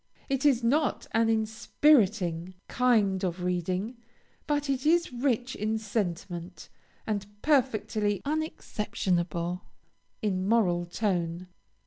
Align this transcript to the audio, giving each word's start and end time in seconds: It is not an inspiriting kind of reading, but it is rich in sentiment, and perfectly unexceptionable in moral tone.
It 0.29 0.47
is 0.47 0.63
not 0.63 1.05
an 1.11 1.29
inspiriting 1.29 2.55
kind 2.67 3.23
of 3.23 3.43
reading, 3.43 3.97
but 4.47 4.67
it 4.67 4.83
is 4.83 5.13
rich 5.13 5.55
in 5.55 5.77
sentiment, 5.77 6.69
and 7.05 7.27
perfectly 7.43 8.19
unexceptionable 8.25 9.61
in 10.23 10.49
moral 10.49 10.87
tone. 10.87 11.49